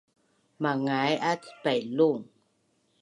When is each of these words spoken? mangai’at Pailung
mangai’at 0.61 1.41
Pailung 1.61 2.23